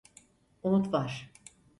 [0.63, 1.31] Umut var.